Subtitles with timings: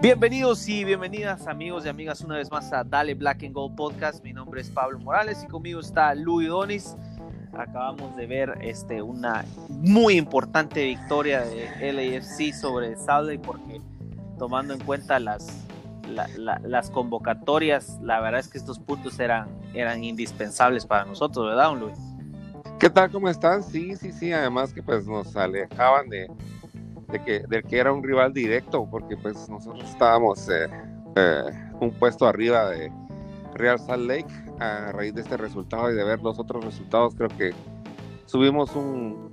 [0.00, 4.22] Bienvenidos y bienvenidas amigos y amigas una vez más a Dale Black and Gold Podcast.
[4.22, 6.96] Mi nombre es Pablo Morales y conmigo está Luis Donis.
[7.52, 13.80] Acabamos de ver este, una muy importante victoria de LAFC sobre Salt porque
[14.38, 15.66] tomando en cuenta las,
[16.62, 21.98] las convocatorias, la verdad es que estos puntos eran, eran indispensables para nosotros, ¿verdad, Luis?
[22.78, 23.10] ¿Qué tal?
[23.10, 23.64] ¿Cómo están?
[23.64, 24.32] Sí, sí, sí.
[24.32, 26.28] Además que pues nos alejaban de,
[27.10, 30.68] de que, del que era un rival directo, porque pues nosotros estábamos eh,
[31.16, 31.42] eh,
[31.80, 32.92] un puesto arriba de
[33.54, 37.28] Real Salt Lake a raíz de este resultado y de ver los otros resultados, creo
[37.30, 37.52] que
[38.26, 39.32] subimos un,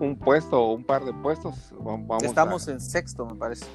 [0.00, 1.72] un puesto o un par de puestos.
[1.80, 3.66] Vamos Estamos en sexto, me parece.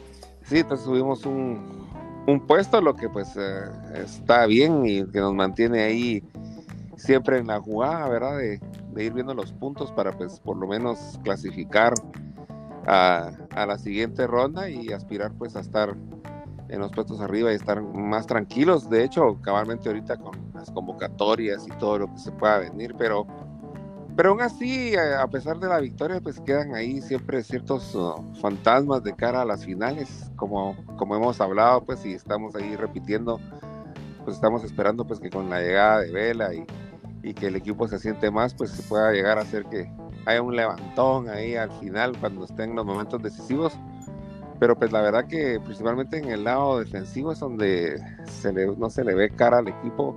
[0.44, 1.88] Sí, entonces subimos un,
[2.28, 6.24] un puesto, lo que pues eh, está bien y que nos mantiene ahí
[6.96, 8.38] siempre en la jugada, ¿verdad?
[8.38, 8.62] De,
[8.94, 11.94] de ir viendo los puntos para pues por lo menos clasificar
[12.88, 15.96] a, la siguiente ronda y aspirar pues a estar
[16.70, 18.90] en los puestos arriba y estar más tranquilos.
[18.90, 23.28] De hecho, cabalmente ahorita con las convocatorias y todo lo que se pueda venir, pero,
[24.16, 29.04] pero aún así, a pesar de la victoria, pues quedan ahí siempre ciertos uh, fantasmas
[29.04, 33.40] de cara a las finales, como, como hemos hablado, pues y estamos ahí repitiendo,
[34.24, 36.66] pues estamos esperando pues que con la llegada de Vela y,
[37.22, 39.92] y que el equipo se siente más, pues se pueda llegar a hacer que,
[40.26, 43.74] hay un levantón ahí al final cuando estén los momentos decisivos.
[44.60, 48.90] Pero pues la verdad que principalmente en el lado defensivo es donde se le, no
[48.90, 50.16] se le ve cara al equipo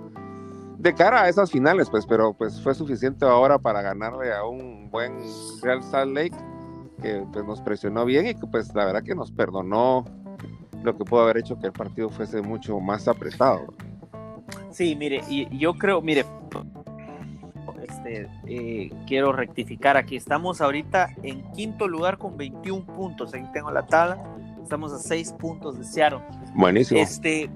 [0.85, 4.91] de cara a esas finales, pues, pero pues fue suficiente ahora para ganarle a un
[4.91, 5.17] buen
[5.63, 6.37] Real Salt Lake
[7.01, 10.05] que pues, nos presionó bien y que pues la verdad que nos perdonó
[10.83, 13.73] lo que pudo haber hecho que el partido fuese mucho más apretado.
[14.71, 16.27] Sí, mire, y yo creo, mire,
[18.05, 20.17] este, eh, quiero rectificar aquí.
[20.17, 23.35] Estamos ahorita en quinto lugar con 21 puntos.
[23.35, 24.23] Aquí tengo la tabla.
[24.63, 26.21] Estamos a 6 puntos de Seattle.
[26.55, 27.01] Buenísimo.
[27.01, 27.51] Este,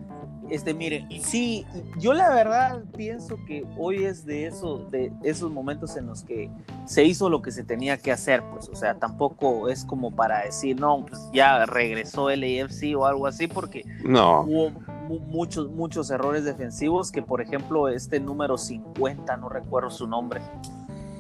[0.50, 1.66] este, mire, sí,
[1.98, 6.50] yo la verdad pienso que hoy es de, eso, de esos momentos en los que
[6.86, 10.44] se hizo lo que se tenía que hacer, pues, o sea, tampoco es como para
[10.44, 14.42] decir, no, pues ya regresó el AFC o algo así, porque no.
[14.42, 14.72] hubo
[15.08, 20.40] muchos, muchos errores defensivos, que por ejemplo este número 50, no recuerdo su nombre,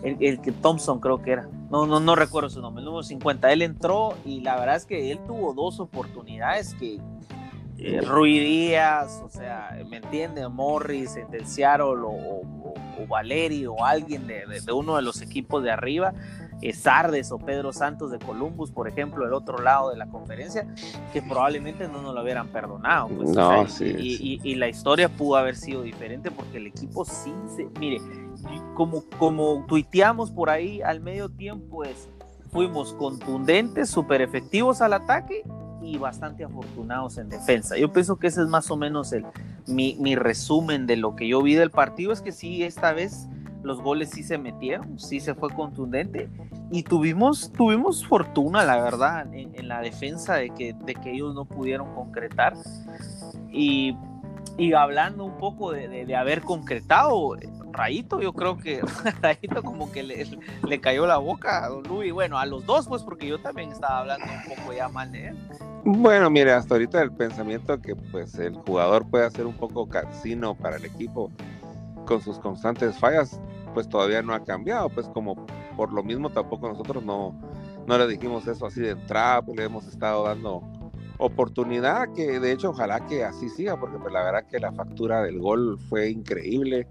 [0.02, 3.52] el, que Thompson creo que era, no, no, no recuerdo su nombre, el número 50,
[3.52, 7.00] él entró y la verdad es que él tuvo dos oportunidades que
[7.78, 10.46] eh, Díaz, o sea, ¿me entiende?
[10.48, 15.70] Morris del Seattle o, o, o Valeri o alguien de, uno de los equipos de
[15.70, 16.12] arriba,
[16.74, 20.66] Sardes o Pedro Santos de Columbus, por ejemplo, el otro lado de la conferencia,
[21.12, 23.08] que probablemente no nos lo hubieran perdonado.
[23.08, 27.68] Pues, no, y, y, la historia pudo haber sido diferente porque el equipo sí se.
[27.78, 28.00] Mire,
[28.74, 32.08] como, como tuiteamos por ahí al medio tiempo, es,
[32.50, 35.44] fuimos contundentes, súper efectivos al ataque
[35.82, 37.76] y bastante afortunados en defensa.
[37.76, 39.24] Yo pienso que ese es más o menos el,
[39.66, 43.28] mi, mi, resumen de lo que yo vi del partido, es que sí, esta vez
[43.62, 46.28] los goles sí se metieron, sí se fue contundente
[46.70, 51.44] y tuvimos, tuvimos fortuna, la verdad, en, la defensa de que, de que ellos no
[51.44, 52.54] pudieron concretar.
[53.50, 53.96] Y,
[54.56, 57.36] y hablando un poco de, de, de haber concretado,
[57.72, 58.80] Rayito, yo creo que
[59.22, 60.26] Rayito como que le,
[60.66, 62.12] le, cayó la boca a Don Luis.
[62.12, 65.34] Bueno, a los dos, pues, porque yo también estaba hablando un poco ya mal de.
[65.84, 70.54] Bueno, mire, hasta ahorita el pensamiento que pues el jugador puede hacer un poco casino
[70.54, 71.30] para el equipo
[72.08, 73.38] con sus constantes fallas,
[73.74, 75.46] pues todavía no ha cambiado, pues como
[75.76, 77.38] por lo mismo tampoco nosotros no,
[77.86, 80.62] no le dijimos eso así de entrada, pues le hemos estado dando
[81.18, 85.22] oportunidad que de hecho ojalá que así siga, porque pues la verdad que la factura
[85.22, 86.88] del gol fue increíble.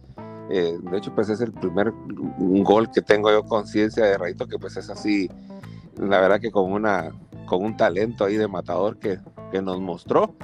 [0.50, 1.92] Eh, de hecho, pues es el primer
[2.38, 5.30] gol que tengo yo conciencia de Rayito, que pues es así,
[5.98, 7.12] la verdad que con una
[7.48, 9.20] con un talento ahí de matador que,
[9.52, 10.36] que nos mostró.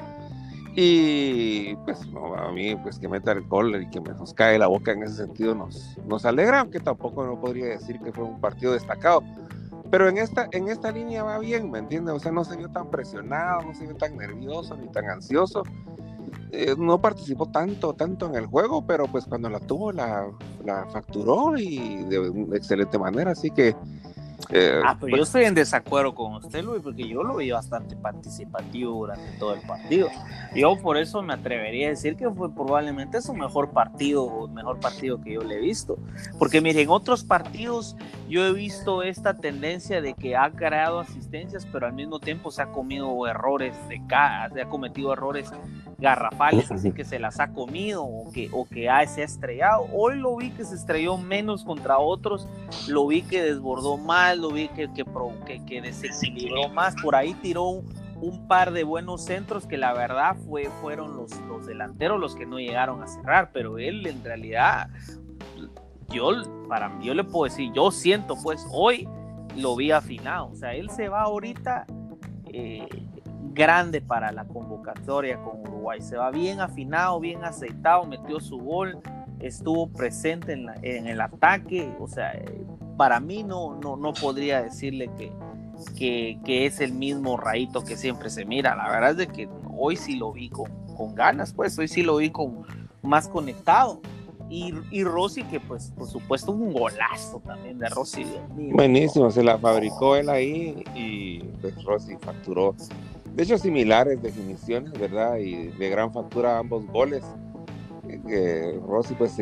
[0.75, 4.91] Y pues a mí, pues que meta el gol y que nos cae la boca
[4.91, 8.73] en ese sentido nos, nos alegra, aunque tampoco no podría decir que fue un partido
[8.73, 9.21] destacado.
[9.91, 12.15] Pero en esta, en esta línea va bien, ¿me entiendes?
[12.15, 15.61] O sea, no se vio tan presionado, no se vio tan nervioso ni tan ansioso.
[16.51, 20.27] Eh, no participó tanto, tanto en el juego, pero pues cuando la tuvo la,
[20.65, 23.31] la facturó y de excelente manera.
[23.31, 23.75] Así que
[24.49, 27.51] eh, ah, pero yo pues estoy en desacuerdo con usted, Luis, porque yo lo vi
[27.51, 30.09] bastante participativo durante todo el partido.
[30.55, 35.21] Yo por eso me atrevería a decir que fue probablemente su mejor partido, mejor partido
[35.21, 35.97] que yo le he visto.
[36.37, 37.95] Porque miren, en otros partidos
[38.29, 42.61] yo he visto esta tendencia de que ha creado asistencias, pero al mismo tiempo se
[42.61, 44.01] ha comido errores de
[44.53, 45.51] se ha cometido errores
[45.97, 49.87] garrafales, así que se las ha comido o que, o que ha, se ha estrellado.
[49.93, 52.47] Hoy lo vi que se estrelló menos contra otros,
[52.87, 53.97] lo vi que desbordó
[54.33, 55.05] más, lo vi que, que,
[55.45, 59.93] que, que desequilibró más, por ahí tiró un, un par de buenos centros que la
[59.93, 64.23] verdad fue, fueron los, los delanteros los que no llegaron a cerrar, pero él en
[64.23, 64.89] realidad,
[66.09, 66.31] yo,
[66.69, 69.07] para mí, yo le puedo decir, yo siento pues hoy
[69.57, 71.85] lo vi afinado, o sea, él se va ahorita
[72.45, 72.87] eh,
[73.53, 78.99] grande para la convocatoria con Uruguay, se va bien afinado, bien aceitado, metió su gol,
[79.39, 82.31] estuvo presente en, en el ataque, o sea,
[82.97, 85.31] para mí no, no, no podría decirle que,
[86.43, 88.75] que, es el mismo rayito que siempre se mira.
[88.75, 90.69] La verdad es de que hoy sí lo vi con,
[91.15, 92.65] ganas, pues hoy sí lo vi con
[93.01, 94.01] más conectado.
[94.49, 98.25] Y, y Rossi, que pues por supuesto un golazo también de Rossi.
[98.55, 102.75] Buenísimo, se la fabricó él ahí y pues Rossi facturó.
[103.33, 105.37] De hecho, similares definiciones, ¿verdad?
[105.37, 107.23] Y de gran factura ambos goles.
[108.85, 109.35] Rossi pues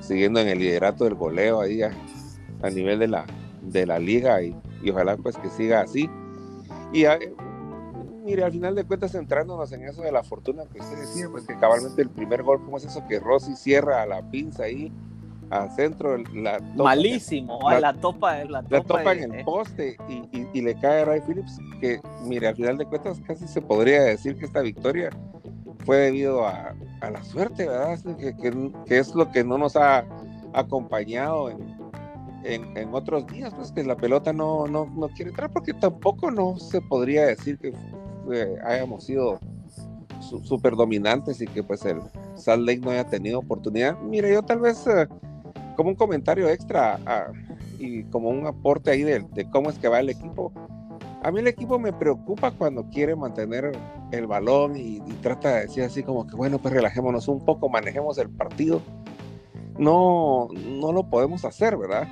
[0.00, 1.90] siguiendo en el liderato del goleo ahí a,
[2.62, 3.24] a nivel de la,
[3.62, 6.08] de la liga y y ojalá pues que siga así.
[6.92, 7.18] Y ah,
[8.24, 11.46] mire, al final de cuentas, centrándonos en eso de la fortuna que usted decía, pues
[11.46, 13.02] que cabalmente el primer gol, ¿cómo es eso?
[13.08, 14.92] Que Rossi cierra a la pinza ahí,
[15.50, 19.96] al centro, la malísimo, la, la topa, la topa, en el poste
[20.52, 24.02] y, le cae a Ray Phillips, que mire, al final de cuentas casi se podría
[24.02, 25.10] decir que esta victoria
[25.86, 27.98] fue debido a, la suerte, ¿verdad?
[28.18, 30.04] Que, que, es lo que no nos ha
[30.52, 31.77] acompañado en,
[32.48, 36.58] en, otros días, pues que la pelota no, no, no, quiere entrar, porque tampoco no
[36.58, 37.74] se podría decir que
[38.64, 39.38] hayamos sido
[40.20, 42.00] súper dominantes y que pues el
[42.34, 43.98] Salt Lake no haya tenido oportunidad.
[44.00, 45.06] Mire, yo tal vez eh,
[45.76, 47.28] como un comentario extra ah,
[47.78, 50.52] y como un aporte ahí de, cómo es que va el equipo.
[51.22, 53.72] A mí el equipo me preocupa cuando quiere mantener
[54.12, 57.68] el balón y, y, trata de decir así como que bueno, pues relajémonos un poco,
[57.68, 58.80] manejemos el partido.
[59.78, 62.08] No, no lo podemos hacer, ¿verdad?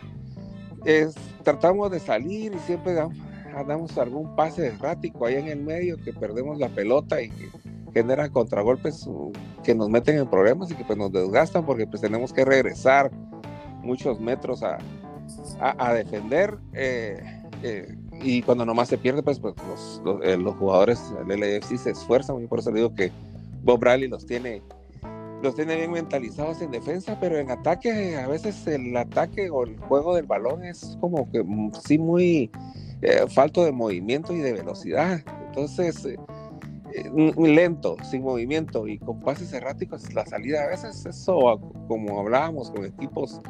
[0.86, 6.12] Es, tratamos de salir y siempre damos, algún pase errático ahí en el medio que
[6.12, 7.50] perdemos la pelota y que
[7.92, 9.08] genera contragolpes
[9.64, 13.10] que nos meten en problemas y que pues nos desgastan porque pues tenemos que regresar
[13.82, 14.78] muchos metros a,
[15.94, 19.54] defender eh, eh, y cuando nomás se pierde pues, pues
[20.22, 22.42] eh, los, jugadores del LFC se esfuerzan.
[22.42, 23.10] Y por eso digo que
[23.62, 24.62] Bob Bradley los tiene
[25.46, 29.78] los tiene bien mentalizados en defensa, pero en ataque a veces el ataque o el
[29.78, 32.50] juego del balón es como que mm, sí muy
[33.00, 35.20] eh, falto de movimiento y de velocidad.
[35.46, 36.16] Entonces, eh,
[36.93, 42.72] eh, lento, sin movimiento y con pases erráticos, la salida a veces eso, como hablábamos
[42.72, 43.40] con equipos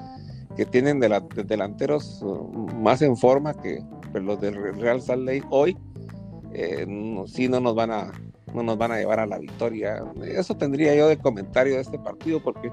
[0.54, 1.08] que tienen de
[1.46, 3.82] delanteros uh, más en forma que
[4.12, 5.76] los del Real Salt Lake hoy,
[7.26, 8.12] sí no nos van a
[8.54, 10.02] no nos van a llevar a la victoria.
[10.24, 12.70] Eso tendría yo de comentario de este partido, porque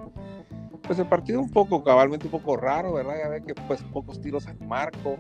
[0.83, 3.15] pues el partido un poco cabalmente un poco raro, ¿verdad?
[3.23, 5.17] Ya ve que pues pocos tiros al marco.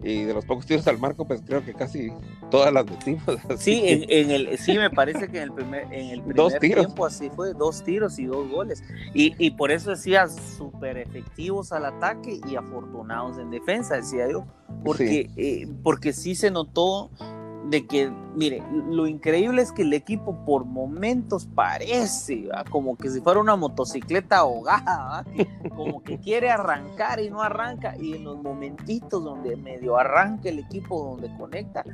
[0.00, 2.12] Y de los pocos tiros al marco, pues creo que casi
[2.50, 3.24] todas las metimos.
[3.58, 7.30] Sí, en, el, sí, me parece que en el primer, en el primer tiempo así
[7.30, 8.84] fue, dos tiros y dos goles.
[9.12, 14.46] Y, y por eso decía súper efectivos al ataque y afortunados en defensa, decía yo.
[14.84, 17.10] Porque sí, eh, porque sí se notó
[17.66, 23.20] de que, mire, lo increíble es que el equipo por momentos parece como que si
[23.20, 25.24] fuera una motocicleta ahogada,
[25.76, 30.60] como que quiere arrancar y no arranca, y en los momentitos donde medio arranca el
[30.60, 31.84] equipo, donde conecta,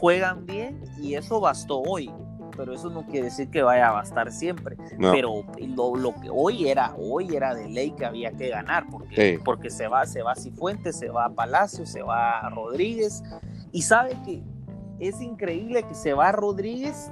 [0.00, 2.10] juegan bien y eso bastó hoy.
[2.56, 4.76] Pero eso no quiere decir que vaya a bastar siempre.
[4.98, 9.70] Pero lo, que hoy era, hoy era de ley que había que ganar, porque, porque
[9.70, 13.22] se va, se va Cifuentes, se va a Palacio, se va a Rodríguez,
[13.70, 14.42] y sabe que
[14.98, 17.10] es increíble que se va Rodríguez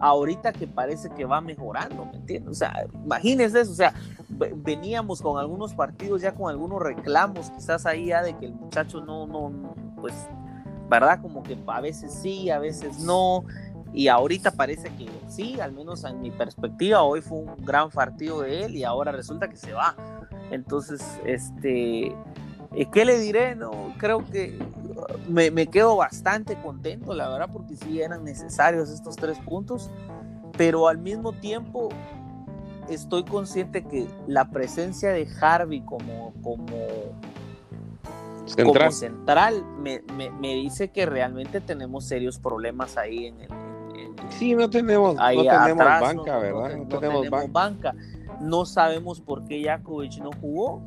[0.00, 2.50] ahorita que parece que va mejorando, ¿me entiendes?
[2.50, 3.94] O sea, imagínense eso, o sea,
[4.56, 9.00] veníamos con algunos partidos ya con algunos reclamos, quizás ahí ya de que el muchacho
[9.00, 10.12] no, no, pues,
[10.90, 11.20] ¿verdad?
[11.22, 13.44] Como que a veces sí, a veces no,
[13.92, 18.40] y ahorita parece que sí, al menos en mi perspectiva, hoy fue un gran partido
[18.40, 19.94] de él y ahora resulta que se va.
[20.50, 22.14] Entonces, este,
[22.92, 23.54] ¿qué le diré?
[23.54, 24.58] No, creo que
[25.28, 29.90] me, quedo bastante contento, la verdad, porque sí eran necesarios estos tres puntos,
[30.56, 31.88] pero al mismo tiempo
[32.88, 36.66] estoy consciente que la presencia de Harvey como, como,
[38.46, 40.00] central, central me,
[40.40, 43.48] dice que realmente tenemos serios problemas ahí en el...
[44.30, 46.76] sí, no tenemos, banca, ¿verdad?
[46.76, 47.94] No, tenemos, banca.
[48.40, 50.82] No sabemos por qué Jakovic no jugó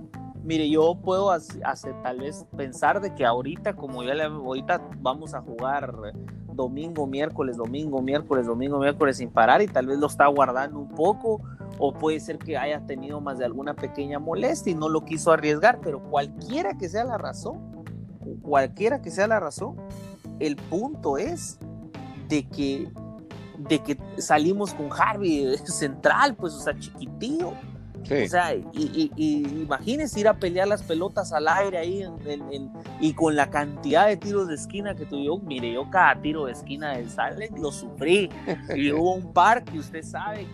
[0.45, 1.63] Mire, yo puedo hacer,
[2.03, 6.13] tal vez pensar de que ahorita, como ya le ahorita vamos a jugar
[6.53, 10.89] domingo, miércoles, domingo, miércoles, domingo, miércoles sin parar y tal vez lo está guardando un
[10.89, 11.41] poco
[11.79, 15.31] o puede ser que haya tenido más de alguna pequeña molestia y no lo quiso
[15.31, 17.83] arriesgar, pero cualquiera que sea la razón,
[18.43, 19.75] cualquiera que sea la razón,
[20.39, 21.57] el punto es
[22.29, 22.87] de que,
[23.67, 27.53] de que salimos con Harvey central, pues, o sea, chiquitillo.
[28.05, 29.11] O sea, y,
[29.61, 32.03] imagínese ir a pelear las pelotas al aire ahí
[32.99, 35.39] y con la cantidad de tiros de esquina que tuvo.
[35.39, 38.29] Mire, yo cada tiro de esquina del Sale lo sufrí.
[38.75, 40.47] Y hubo un par que usted sabe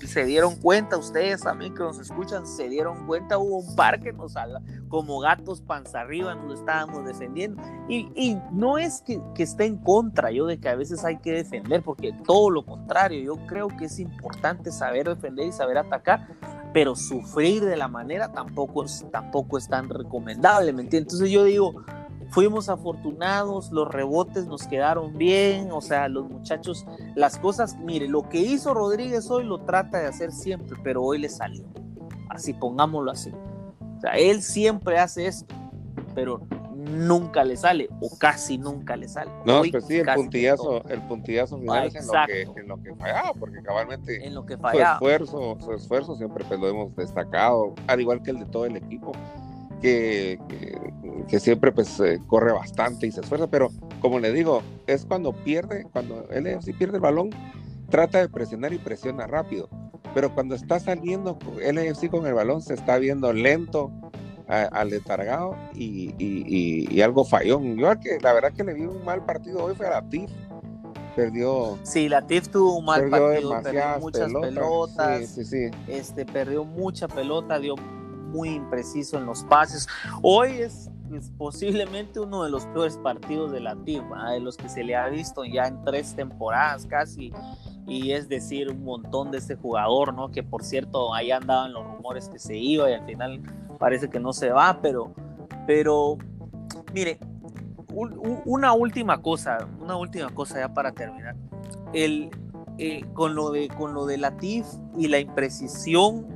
[0.00, 3.38] que, se dieron cuenta, ustedes también que nos escuchan, se dieron cuenta.
[3.38, 4.36] Hubo un par que nos
[4.88, 7.62] como gatos panza arriba nos estábamos defendiendo.
[7.88, 11.32] Y, no es que, que esté en contra yo de que a veces hay que
[11.32, 16.26] defender, porque todo lo contrario, yo creo que es importante saber defender y saber atacar
[16.76, 21.14] pero sufrir de la manera tampoco es, tampoco es tan recomendable, ¿me entiendes?
[21.14, 21.82] Entonces yo digo,
[22.28, 28.28] fuimos afortunados, los rebotes nos quedaron bien, o sea, los muchachos, las cosas, mire, lo
[28.28, 31.64] que hizo Rodríguez hoy lo trata de hacer siempre, pero hoy le salió,
[32.28, 33.32] así pongámoslo así.
[33.96, 35.54] O sea, él siempre hace esto,
[36.14, 36.42] pero
[36.86, 39.30] nunca le sale o casi nunca le sale.
[39.44, 42.94] No, pues sí, el puntillazo, el puntillazo final es en lo, que, en lo que
[42.94, 47.74] fallaba, porque cabalmente en lo que su esfuerzo, su esfuerzo siempre pues, lo hemos destacado,
[47.86, 49.12] al igual que el de todo el equipo,
[49.80, 50.38] que,
[51.28, 55.32] que, siempre pues eh, corre bastante y se esfuerza, pero como le digo, es cuando
[55.32, 57.30] pierde, cuando él sí pierde el balón,
[57.90, 59.68] trata de presionar y presiona rápido,
[60.14, 63.92] pero cuando está saliendo LFC con el balón se está viendo lento,
[64.48, 67.76] al letargado y, y, algo fallón.
[67.76, 70.30] Yo que la verdad que le vi un mal partido hoy fue a Latif.
[71.14, 71.78] Perdió.
[71.82, 75.26] Sí, Latif tuvo un mal partido, perdió muchas pelotas.
[75.26, 79.88] Sí, sí, Este, perdió mucha pelota, dio muy impreciso en los pases.
[80.22, 80.90] Hoy es,
[81.38, 85.44] posiblemente uno de los peores partidos de Latif, de los que se le ha visto
[85.44, 87.32] ya en tres temporadas casi
[87.86, 90.30] y es decir un montón de este jugador, ¿no?
[90.30, 93.40] Que por cierto ahí andaban los rumores que se iba y al final
[93.78, 95.12] parece que no se va, pero,
[95.66, 96.18] pero
[96.92, 97.18] mire,
[98.44, 101.36] una última cosa, una última cosa ya para terminar.
[101.92, 102.30] El,
[102.78, 104.66] eh, con, lo de, con lo de Latif
[104.96, 106.26] y la imprecisión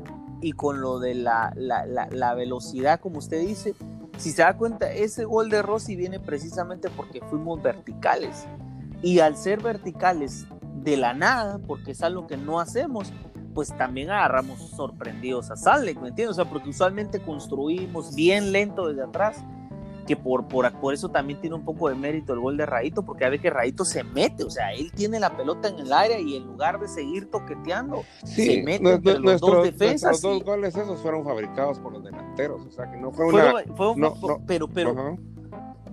[0.40, 3.75] y con lo de la, la, la, velocidad, como usted dice,
[4.16, 8.47] si se da cuenta, ese gol de Rossi viene precisamente porque fuimos verticales.
[9.02, 10.47] Y al ser verticales
[10.82, 13.12] de la nada, porque es algo que no hacemos,
[13.54, 16.38] pues también agarramos sorprendidos a Salek, ¿me entiendes?
[16.38, 19.45] O sea, porque usualmente construimos bien lento desde atrás,
[20.07, 23.02] que por, por, por eso también tiene un poco de mérito el gol de Raito,
[23.02, 25.92] porque a ver que Raito se mete, o sea, él tiene la pelota en el
[25.92, 30.11] área y en lugar de seguir toqueteando, se mete entre los dos defensas.
[30.11, 33.52] Los dos goles esos fueron fabricados por los delanteros, o sea, que no fue una...
[34.47, 35.16] pero, pero,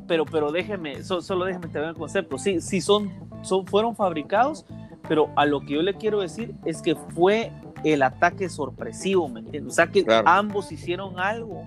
[0.08, 3.12] pero, pero déjeme, solo déjeme tener el concepto, sí, sí son,
[3.44, 4.66] son, fueron fabricados,
[5.08, 7.52] pero a lo que yo le quiero decir es que fue
[7.84, 9.74] el ataque sorpresivo, ¿me entiendes?
[9.74, 11.64] O sea que ambos hicieron algo,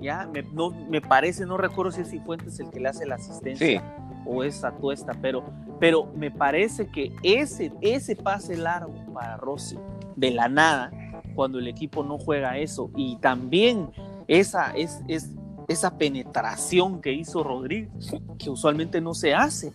[0.00, 3.16] ya, me, no, me parece, no recuerdo si es Cifuentes el que le hace la
[3.16, 3.82] asistencia
[4.24, 5.44] o es Atuesta, pero,
[5.80, 9.78] pero me parece que ese, ese pase largo para Rossi,
[10.16, 10.90] de la nada,
[11.34, 13.90] cuando el equipo no juega eso, y también
[14.26, 15.30] esa, es, es,
[15.68, 19.72] esa penetración que hizo Rodríguez, que usualmente no se hace,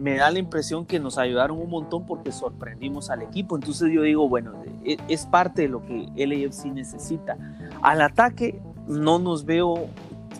[0.00, 3.54] me da la impresión que nos ayudaron un montón porque sorprendimos al equipo.
[3.54, 7.36] Entonces yo digo, bueno, e, es parte de lo que LAFC necesita.
[7.82, 9.88] Al ataque no nos veo,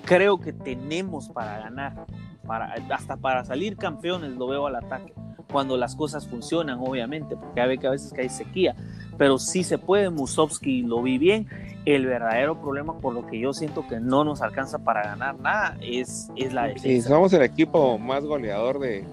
[0.06, 2.06] creo que tenemos para ganar,
[2.46, 5.12] para, hasta para salir campeones lo veo al ataque.
[5.52, 8.74] Cuando las cosas funcionan, obviamente, porque hay que a veces que hay sequía,
[9.18, 10.08] pero sí se puede.
[10.08, 11.48] Musovski lo vi bien.
[11.84, 15.76] El verdadero problema, por lo que yo siento que no nos alcanza para ganar nada,
[15.82, 16.88] es, es la defensa.
[16.88, 19.06] Sí, somos el equipo más goleador de,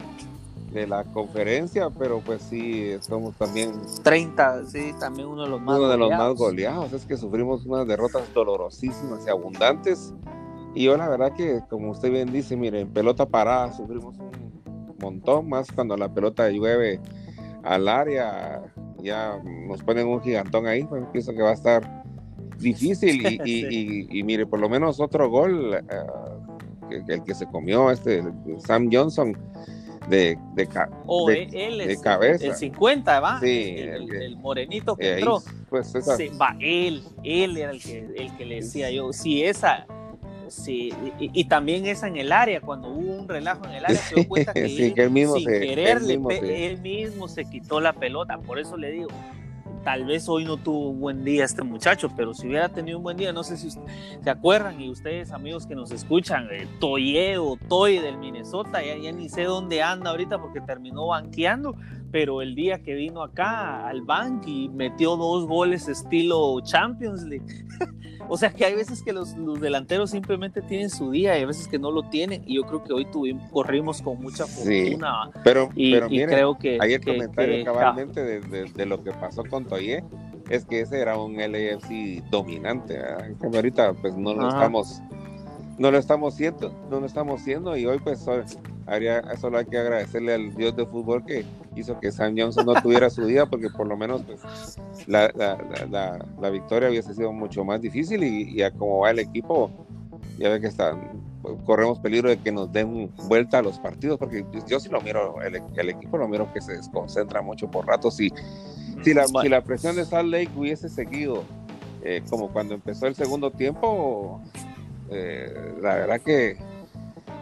[0.71, 3.71] de la conferencia, pero pues sí, somos también...
[4.03, 7.65] 30, sí, también uno de los más Uno de los más goleados, es que sufrimos
[7.65, 10.13] unas derrotas dolorosísimas y abundantes.
[10.75, 14.95] Y yo la verdad que, como usted bien dice, mire, en pelota parada sufrimos un
[14.99, 16.99] montón, más cuando la pelota llueve
[17.63, 18.61] al área,
[19.01, 22.03] ya nos ponen un gigantón ahí, pues pienso que va a estar
[22.59, 23.25] difícil.
[23.45, 28.23] Y, mire, por lo menos otro gol, eh, el que se comió, este
[28.59, 29.37] Sam Johnson,
[30.09, 30.69] de, de,
[31.05, 32.45] oh, de, él cabeza.
[32.45, 33.39] El 50, va.
[33.39, 35.41] Sí, el, morenito que entró.
[35.69, 35.93] Pues
[36.39, 39.11] va, él, él era el que, el que le decía yo.
[39.13, 39.85] Si esa.
[40.47, 44.15] Sí, y, también esa en el área, cuando hubo un relajo en el área, se
[44.15, 48.37] dio cuenta que, sí, él, mismo sin se, querer, él mismo se quitó la pelota.
[48.37, 49.09] Por eso le digo,
[49.87, 53.05] tal vez hoy no tuvo un buen día este muchacho, pero si hubiera tenido un
[53.05, 57.37] buen día, no sé si se acuerdan y ustedes amigos que nos escuchan, eh, Toye
[57.37, 61.77] o Toy del Minnesota, ya, ni sé dónde anda ahorita porque terminó banqueando,
[62.11, 67.45] pero el día que vino acá al bank y metió dos goles estilo Champions League.
[68.29, 71.67] o sea que hay veces que los, delanteros simplemente tienen su día y hay veces
[71.67, 72.43] que no lo tienen.
[72.45, 75.29] Y yo creo que hoy tuvimos, corrimos con mucha fortuna.
[75.43, 76.77] pero, y, creo que.
[76.81, 80.03] Hay el comentario cabalmente de, lo que pasó con Toye
[80.49, 82.97] es que ese era un LAFC dominante.
[83.53, 85.01] ahorita pues no lo estamos
[85.77, 88.25] no lo estamos siendo, no lo estamos siendo y hoy pues
[88.87, 92.73] haría, solo hay que agradecerle al Dios de fútbol que hizo que Sam Johnson no
[92.81, 94.41] tuviera su día porque por lo menos pues
[95.07, 99.19] la, la, la, victoria hubiese sido mucho más difícil y, y, a como va el
[99.19, 99.69] equipo
[100.39, 100.97] ya ve que está,
[101.65, 105.41] corremos peligro de que nos den vuelta a los partidos porque yo sí lo miro,
[105.41, 108.31] el, el equipo lo miro que se desconcentra mucho por ratos y
[109.03, 111.43] si la, si la presión de Salt Lake hubiese seguido
[112.03, 114.41] eh, como cuando empezó el segundo tiempo
[115.09, 116.57] eh, la verdad que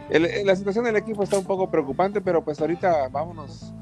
[0.10, 3.74] la situación del equipo está un poco preocupante, pero pues ahorita vámonos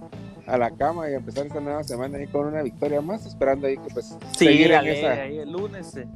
[0.46, 3.78] a la cama y empezar esta nueva semana ahí con una victoria más, esperando ahí
[3.78, 5.96] que pues seguir en esa, el lunes.
[5.96, 6.08] Eh.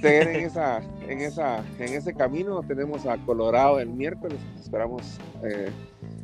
[0.00, 2.62] Seguir en esa, en esa, en ese camino.
[2.62, 5.70] Tenemos a Colorado el miércoles, esperamos eh,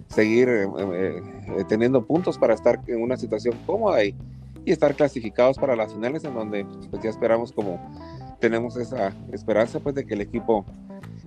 [0.08, 0.48] seguir
[1.68, 4.14] teniendo puntos para estar en una situación cómoda y,
[4.64, 7.80] y estar clasificados para las finales en donde pues ya esperamos como
[8.40, 10.64] tenemos esa esperanza pues de que el equipo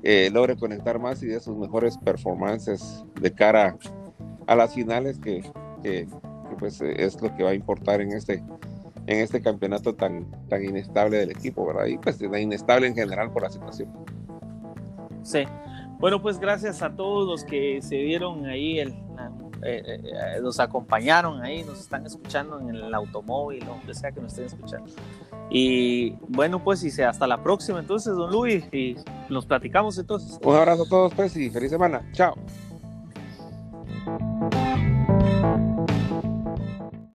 [0.03, 3.77] eh, logre conectar más y de sus mejores performances de cara
[4.47, 5.43] a las finales que,
[6.57, 8.43] pues es lo que va a importar en este
[9.07, 13.43] en este campeonato tan tan inestable del equipo verdad y pues inestable en general por
[13.43, 13.89] la situación.
[15.23, 15.43] Sí.
[15.99, 18.93] Bueno pues gracias a todos los que se dieron ahí el,
[19.63, 24.33] eh, eh, nos acompañaron ahí, nos están escuchando en el automóvil, donde sea que nos
[24.33, 24.91] estén escuchando.
[25.49, 28.95] Y bueno, pues y hasta la próxima entonces, don Luis, y
[29.29, 30.39] nos platicamos entonces.
[30.43, 32.07] Un abrazo a todos pues y feliz semana.
[32.13, 32.35] Chao.